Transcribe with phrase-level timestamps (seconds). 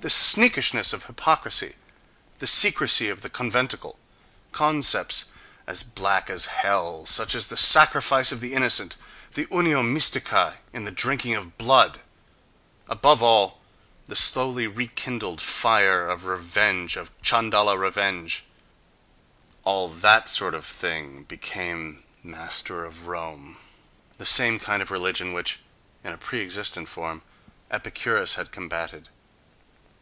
[0.00, 1.74] The sneakishness of hypocrisy,
[2.38, 3.98] the secrecy of the conventicle,
[4.52, 5.24] concepts
[5.66, 8.96] as black as hell, such as the sacrifice of the innocent,
[9.34, 11.98] the unio mystica in the drinking of blood,
[12.88, 13.60] above all,
[14.06, 22.84] the slowly rekindled fire of revenge, of Chandala revenge—all that sort of thing became master
[22.84, 23.56] of Rome:
[24.16, 25.58] the same kind of religion which,
[26.04, 27.22] in a pre existent form,
[27.68, 29.08] Epicurus had combatted.